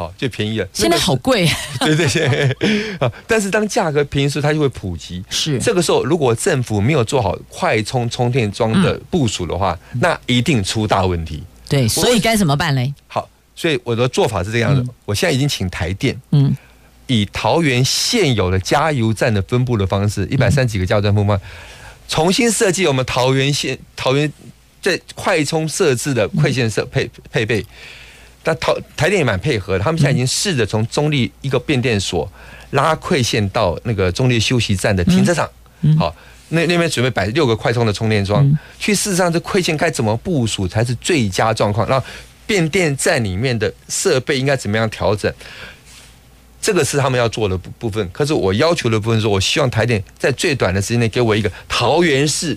[0.00, 0.66] 好，就便宜了。
[0.72, 1.46] 现在好贵，
[1.80, 2.96] 对 对对。
[2.96, 5.22] 啊，但是当价格便宜时，它就会普及。
[5.28, 11.42] 是这个时候，如果政府没有做好快充充电桩的部署的话，嗯、那一定出大问题。
[11.68, 12.94] 对，所以该怎么办嘞？
[13.08, 14.80] 好，所以我的做法是这样的。
[14.80, 16.56] 嗯、我现在已经请台电，嗯，
[17.06, 21.38] 以桃园现有的加油站的分布的方式，一百三十几个加油站分布，
[22.08, 24.32] 重新设计我们桃园县桃园
[24.80, 27.62] 在快充设置的快线设配配备。
[28.42, 32.30] 但台台电也蛮配合的，他们现在已经试着从中立一个变电所
[32.70, 35.46] 拉馈线到那个中立休息站的停车场，
[35.98, 36.14] 好，
[36.48, 41.88] 那那边准备摆六个快充的充电桩，去事实上这馈线该怎么部署才是最佳状况？
[41.88, 42.02] 那
[42.46, 45.32] 变电站里面的设备应该怎么样调整？
[46.62, 48.08] 这个是他们要做的部部分。
[48.12, 52.56] 可是我要求的部分是，我希望台电在最短的时间内给我一个桃园市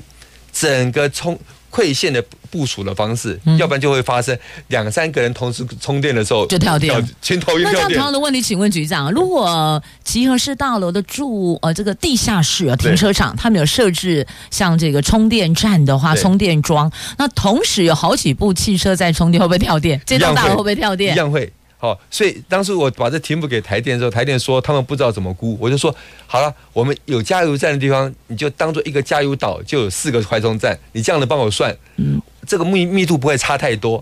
[0.52, 1.38] 整个充。
[1.74, 7.64] 馈线的部署的方式，要不然就会发生两三个人同时充电的时候就跳电，全头晕。
[7.64, 20.00] 那这样同样的问题，请问局长，如果集合式大楼的住呃这个地下室啊停车场，他们有设置像这个充电站的话，充电桩，那同时有好几部汽车在充电，会不会跳电？
[20.06, 21.16] 这栋大楼会不会跳电？
[21.16, 21.52] 一样会。
[21.84, 25.94] 哦，所以当时我把这题目给台电的时候，台电说他们不知道怎么估，我就说
[26.26, 34.02] 好了，我们有加油站的地方，你就当做一个加油岛，就有四个快充站，你这样的帮我算，嗯，这个密密度不会差太多，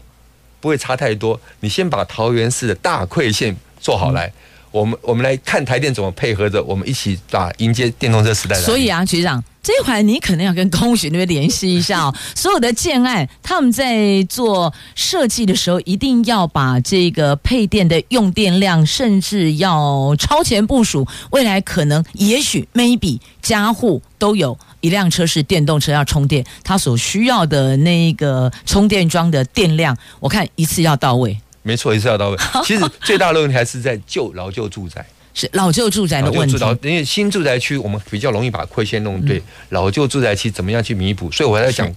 [0.60, 1.42] 不会差太多。
[1.62, 4.32] 你先把桃园市的大馈线做好来，
[4.72, 8.56] 我们我们来看台电怎么配合着，我们一起打迎接电动车时代。
[8.56, 9.44] 所以啊，局长。
[9.64, 12.16] 这一环你可能要跟工学那边联系一下哦。
[12.34, 21.08] 所有的建案，他们在做设计的时候，一定要把这个配电的用电量，甚至要超前部署。
[21.30, 31.40] 未来可能，也许，maybe，家户都有一辆车是电动车要充电，它所需要的那个充电桩的电量，我看一次要到位。
[31.64, 32.38] 没错，一次要到位。
[32.66, 35.06] 其实最大的问题还是在旧老旧住宅。
[35.34, 41.32] 是老旧住宅的问题，因为新住宅区我们比较容易把馈线弄对，嗯、老旧住宅区怎么样去弥补？
[41.32, 41.90] 所以我在讲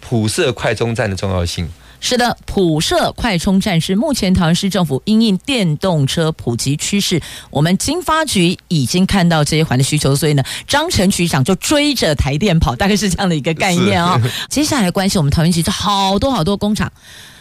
[0.00, 1.66] 普设快充站的重要性。
[1.98, 14.30] 是的，普设快充站是目前桃园市政府因应电动车普及趋势，我们经发局已经看到这一环的需求，所以呢，张成局长就追着台电跑，大概是这样的一个概念啊、哦。
[14.50, 16.92] 接下来关系我们桃园其实好多好多工厂，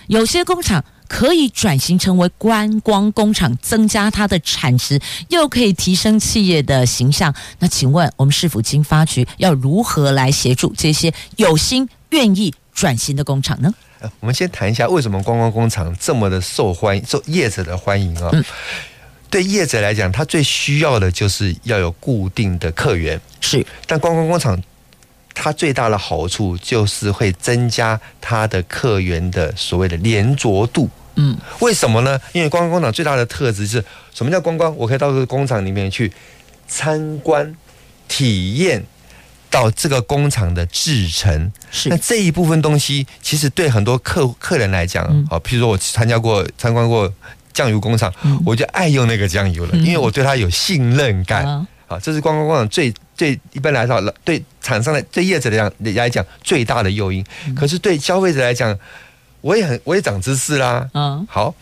[0.07, 0.81] 有些工厂。
[1.07, 4.99] 可以转型成为观光工厂，增加它的产值，
[5.29, 7.33] 又可以提升企业的形象。
[7.59, 13.73] 那请问，我们市府经发局要如何来协助这些有心愿意转型的工厂呢？
[14.19, 18.29] 我们先谈一下为什么观光工厂这么的受欢迎，受业者的欢迎啊？
[18.33, 18.43] 嗯、
[19.29, 23.19] 对业者来讲，他最需要的就是要有固定的客源。
[23.39, 24.61] 是，但观光工厂。
[25.33, 30.89] 它最大的好处就是会增加它的客源的所谓的连着度。
[31.15, 32.19] 嗯，为什么呢？
[32.31, 34.75] 因为观光工厂最大的特质是什么叫观光？
[34.75, 36.11] 我可以到这个工厂里面去
[36.67, 37.55] 参观、
[38.07, 38.83] 体验
[39.49, 41.51] 到这个工厂的制成。
[41.69, 47.11] 是，那这一部分东西其实对很多客客人来讲，啊，譬如说我参加过、参观过
[47.53, 48.11] 酱油工厂，
[48.45, 51.45] 我就爱用那个酱油了，因为我对它有信任感。
[51.87, 52.93] 啊，这是观光工厂最。
[53.15, 57.23] 对一般来说，对厂商的，对业者来讲来讲最大的诱因。
[57.55, 58.77] 可是对消费者来讲，
[59.41, 60.89] 我也很我也长知识啦。
[60.93, 61.53] 嗯，好，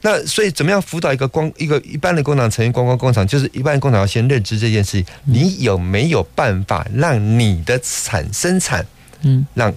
[0.00, 3.24] 那所以怎么样辅导一个光一个一般的工厂成为观光工厂？
[3.24, 5.06] 就是一般的工厂要先认知这件事情。
[5.24, 8.84] 你有没有办法让你的产生产，
[9.20, 9.72] 嗯，让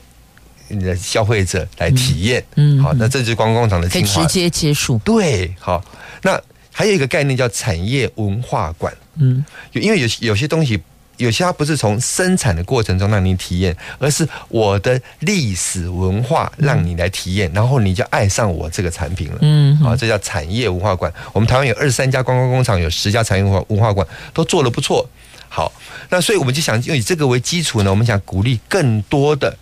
[0.70, 2.44] 你的消费者来体验？
[2.56, 4.98] 嗯，好，那这就是观光工厂的精华，可以直接接触。
[5.06, 5.84] 对，好，
[6.24, 6.42] 那
[6.72, 8.92] 还有一个概念叫产业文化馆。
[9.18, 10.82] 嗯，有因为有有些东西。
[11.18, 19.38] 有些它不是从生产的过程中让你体验，而是我的历史文化让你来体验，然后你就爱上我这个产品了。
[19.42, 21.12] 嗯，啊，这叫产业文化馆。
[21.32, 25.10] 我们台湾有二十三家观光工厂，有十家产业文化文化馆，都做得不错。
[25.48, 25.72] 好，
[26.10, 29.58] 那所以我们就想用以这个为基础呢，我们想鼓励更多的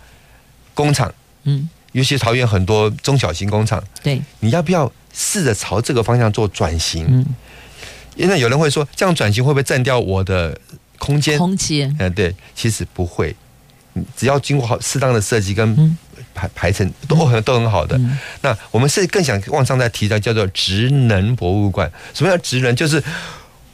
[0.74, 1.12] 工厂，
[1.44, 7.06] 嗯，尤其桃园很多中小型工厂，对，你要不要试着朝这个方向做转型？
[7.08, 7.24] 嗯，
[8.16, 10.58] 因为有人会说，这样转型会不会占掉我的？
[11.04, 13.34] 空间，空间，嗯，对，其实不会，
[14.16, 15.96] 只要经过好适当的设计跟
[16.34, 18.00] 排排程，都很都很好的。
[18.40, 21.90] 那我们是更想往上再提到叫做职能博物馆。
[22.12, 22.74] 什么叫职能？
[22.74, 23.02] 就是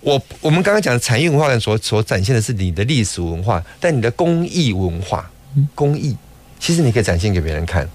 [0.00, 5.30] 我我们刚刚讲的产业文化所所展现的是你的历史文化，但你的工艺文化，
[5.74, 6.16] 工艺
[6.58, 7.88] 其实你可以展现给别人看。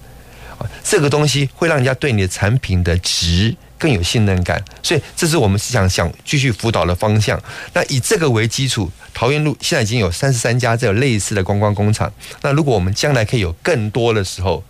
[0.82, 7.40] 这个东西会让人家对你的产品的值更有信任感，所以这是我们想想继续辅导的方向。
[7.72, 12.12] 那以这个为基础，桃园路现在已经有三十三家这种类似的观光工厂。
[12.42, 14.62] 那如果我们将来可以有更多的时候，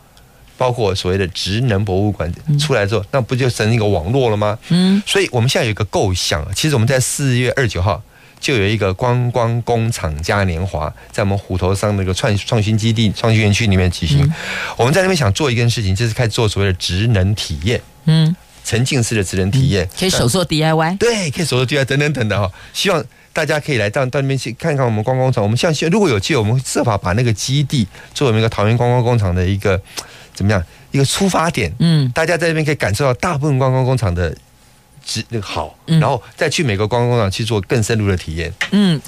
[0.57, 4.59] 包括所谓的职能博物馆出来之后，那不就成一个网络了吗？
[4.69, 8.03] 嗯，所以我们现在有一个构想，其实我们在四月二十九号。
[8.39, 14.23] 就有一个观光工厂嘉年华，在我们虎头山那个创创新基地、创新园区里面举行。
[14.23, 14.33] 嗯、
[14.77, 17.81] 我们在那边想做一件事情，就是开始做所谓的职能体验。
[18.05, 18.37] 嗯，
[18.67, 22.51] 沉浸式的职能体验，嗯，可以手做 DIY，对，可以手做 DIY 等等等等哈。
[22.73, 23.03] 希望
[23.33, 25.41] 大家可以来到到那边去看看我们观光工厂。
[25.41, 29.81] 我们像如果有机会，我们会设法把那个基地作为一个桃园观光工厂的一个
[30.35, 30.61] 怎么样
[30.91, 31.73] 一个出发点。
[31.79, 34.37] 嗯，大家在那边可以感受到大部分观光工厂的。
[35.29, 38.53] 那个好，然后再去每个观光工厂去做更深入的体验。
[38.73, 39.01] 嗯。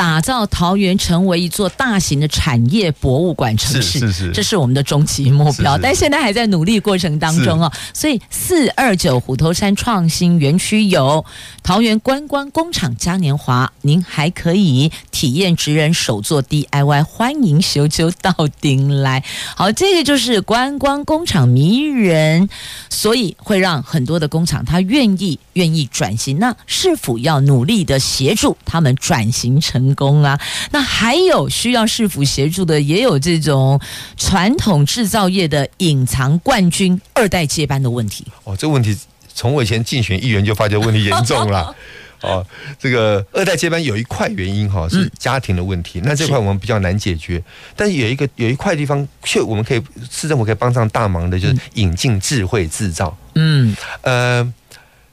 [0.00, 5.76] 打造桃园成为一座大型的产业博物馆城市，是是是，这是我们的终极目标。
[5.76, 7.70] 但现在还在努力过程当中哦。
[7.92, 11.22] 所以四二九虎头山创新园区有
[11.62, 19.22] 桃园观光工厂嘉年华，您还可以体验职人手作 DIY，欢迎修修到顶来。
[19.54, 22.48] 好，这个就是观光工厂迷人，
[22.88, 26.38] 所以会让很多的工厂他愿意愿意转型。
[26.38, 29.89] 那是否要努力的协助他们转型成？
[29.94, 33.80] 工啊，那还有需要市府协助的，也有这种
[34.16, 38.26] 传统制造业的隐藏冠军二代接班的问题。
[38.44, 38.96] 哦，这个问题
[39.34, 41.74] 从我以前竞选议员就发觉问题严重了。
[42.22, 42.46] 哦，
[42.78, 46.00] 这个二代接班有一块原因哈，是家庭的问题。
[46.00, 47.42] 嗯、那这块我们比较难解决，
[47.74, 53.16] 但是有一个有一块地方，却我们可以市政府可以帮上大忙的，就是引进智慧制造。
[53.36, 54.52] 嗯，呃，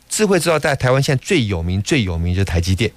[0.09, 2.91] 智慧制造在台湾现在最有名最有名就是台积电。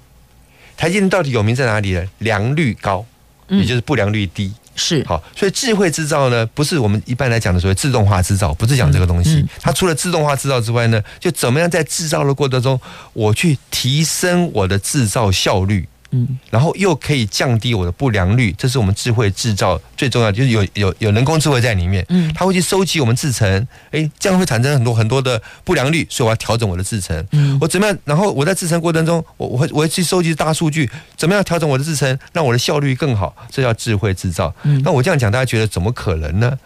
[0.81, 2.03] 台积电到底有名在哪里呢？
[2.17, 3.05] 良率高，
[3.49, 4.45] 也就是不良率低。
[4.47, 9.35] 嗯、是好，所以智慧制造呢，不是我们一般来讲的所谓自动化制造，不是讲这个东西。
[9.35, 12.81] 嗯嗯、它除了自动化制造之外呢，就怎么样在制造的过程中，
[13.13, 15.87] 我去提升我的制造效率。
[16.11, 22.05] 嗯，然后又可以降低我的不良率，这是我们智慧制造最重要的，就是有有有人工智慧在里面。
[22.09, 27.25] 嗯，它会去收集我们制成，哎，这样会产生很多很多的不良率，所以我要调整我的制成。
[27.31, 27.97] 嗯，我怎么样？
[28.05, 33.35] 然后我在制成过程中，我我会我会去收集大数据，怎么样调整我的制成，让我的效率更好？
[33.49, 34.53] 这叫智慧制造。
[34.63, 36.57] 嗯，那我这样讲，大家觉得怎么可能呢？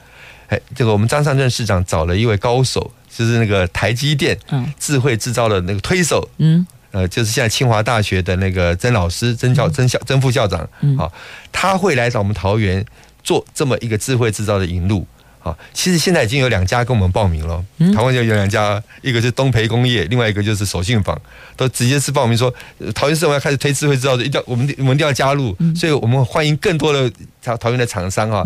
[0.47, 6.65] 哎，这个我们张善政市长找了一位高手，就是那个台积电嗯智慧制造的那个推手嗯。
[6.95, 10.65] 呃，就是现在清华大学的那个曾老师、曾教、曾校、曾副校长，
[10.97, 11.11] 好，
[11.51, 12.85] 他会来找我们桃园
[13.21, 15.05] 做这么一个智慧制造的引路。
[15.39, 17.61] 好，其实现在已经有两家跟我们报名了，
[17.93, 21.19] 台湾就有两家，一个是东培工业，另外一个就是守信坊，
[21.57, 22.51] 都直接是报名说，
[22.95, 27.11] 桃园市我要开始推智慧制造的，一定要我们我们一定要加入，所以我们欢迎更多的
[27.43, 28.41] 桃桃园的厂商啊。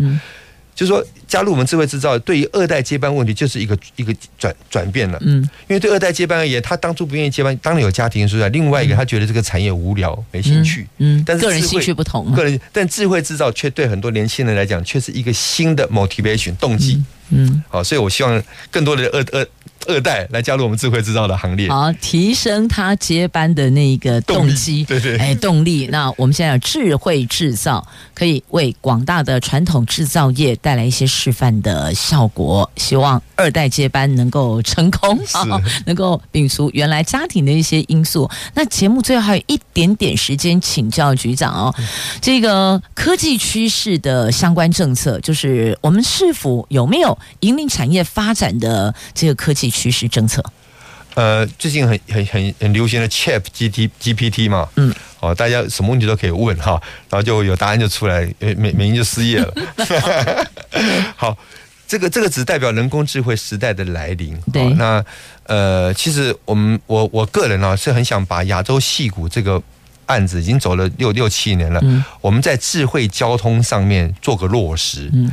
[0.74, 5.18] 就是说，加入我们智慧制造，对于二代接班问题，就是一个一个转转变了。
[5.20, 8.48] 嗯，因为对二代接班而言，他当初不愿意接班，当然有家庭因素在。
[8.48, 10.86] 另外一个，他觉得这个产业无聊，没兴趣。
[10.98, 17.02] 嗯，但是个人兴趣不同，个人，但智慧制造却对很多年轻人来讲，却是一个新的 motivation 动机。
[17.28, 19.46] 嗯，好，所以我希望更多的二二。
[19.86, 25.88] 二代来加入我们智慧制造的行列，好，提升他接班的那个动机，对对，哎，动力。
[25.90, 32.70] 那我们现在有智慧制造，可以为广大的传统制造业带来一些示范的效果。
[32.76, 35.44] 希望二代接班能够成功，好，
[35.86, 38.30] 能够摒除原来家庭的一些因素。
[38.54, 41.74] 那节目最后还有一点点时间，请教局长哦，
[42.20, 49.69] 这个科技趋势的相关政策，就是我们是否有没有引领产业发展的这个科技？
[49.70, 50.42] 趋势政策，
[51.14, 59.54] 呃，最近很很很很流行的 Chat G T G P T 嘛，嗯，哦，大家什么问题都可以问哈，然后就有答案就出来，美美英就失业了。
[61.16, 61.36] 好，
[61.88, 64.36] 这个这个只代表人工智慧时代的来临。
[64.52, 65.04] 对，那
[65.44, 69.60] 呃，其实我们我我个人啊是很想把亚洲戏骨这个
[70.06, 75.30] 案子已经走了六六七年了，嗯，我们在智慧交通上面做个落实，嗯。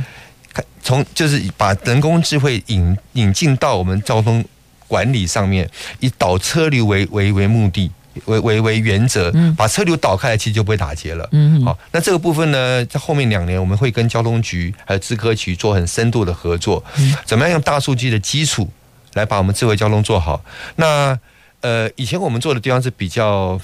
[0.82, 4.44] 从就是把人工智慧引引进到我们交通
[4.86, 5.68] 管理上面，
[6.00, 7.90] 以导车流为为为目的
[8.24, 11.28] 为为为原则，把车流导开来，其实就不会打结了。
[11.32, 16.82] 嗯，好，那这个部分呢，在后面两年我们会跟交通局还有智科局做很深度的合作，
[17.26, 18.68] 怎么样用大数据的基础
[19.14, 20.42] 来把我们智慧交通做好？
[20.76, 21.18] 那
[21.60, 23.60] 呃，以前我们做的地方是比较。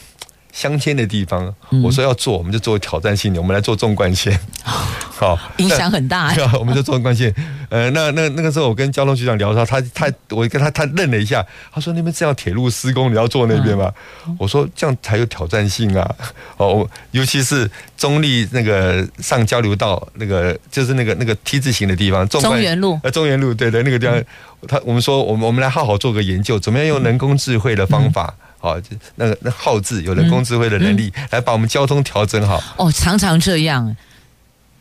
[0.55, 1.53] 镶嵌的地方，
[1.83, 6.33] 我说要做，我们就做挑战性的，我们来做纵贯线， 好，影响很大。
[6.59, 7.35] 我们就做纵贯线。
[7.71, 13.93] 呃，那那那个时候，我跟交通局长聊的时候，他他我跟他他愣了一下，他说：“那边这样铁路施工，你要做那边吗？”
[14.39, 16.15] 我说：“这样才有挑战性啊！
[16.57, 24.23] 哦，尤其是中立那个上交流道，那个就是那个那个 T 字形的地方，中原路，呃，中原路，对对，那个地方，
[24.69, 28.33] 他我们说，我们我们来好好做个研究，怎么样用人工智慧的方法。”
[28.65, 32.59] 好，就那个那号志有人工智慧的能力，来把我们交通调整好。
[32.79, 33.95] 哦，常常这样。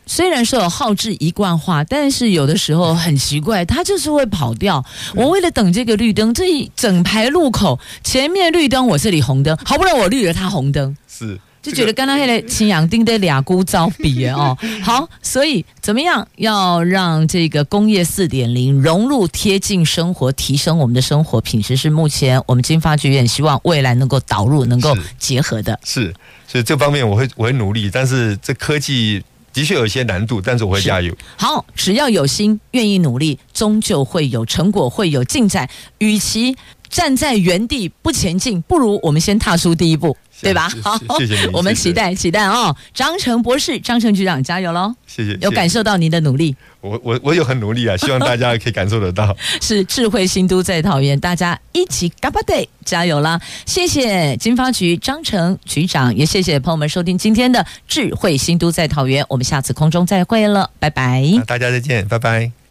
[0.06, 4.82] 虽然说有号志一贯化，但是有的时候很奇怪，它就是会跑掉。
[5.14, 10.96] 我为了等这个绿灯，这一整排路口前面绿灯，我这里红灯，好不容易我绿了，它红灯。
[11.06, 11.38] 是。
[11.64, 14.54] 就觉得刚刚那个青阳丁的俩姑招比哦。
[14.84, 25.80] 好，所以怎么样要让这个工业四点零融入贴近生活，提升我们的生活品质，是目前我们经发局也希望未来能够导入、能够结合的。
[25.82, 26.14] 是，是，
[26.46, 29.22] 所以这方面我会我会努力，但是这科技
[29.54, 31.16] 的确有一些难度，但是我会加油。
[31.36, 35.66] 好，只要有心，愿意努力，终究会有成果，会有进展。
[35.98, 36.54] 与其
[36.90, 40.68] 站在原地不前进，不如我们先踏出第一步，对吧？
[40.84, 44.94] 好，谢谢你，我们期待期待哦，张成博士、张成局长加油喽！
[45.06, 46.54] 谢谢，有感受到您的努力。
[46.80, 49.34] 我我我有很努力啊， 希望大家可以感受得到。
[49.62, 53.40] 是智慧新都在桃园，大家一起嘎巴得加油啦！
[53.64, 61.24] 谢谢金发局张成局长，也谢谢朋友们收听今天的智慧新都在桃园，我们下次空中再会了，拜拜！
[61.46, 62.63] 大家再见，拜拜。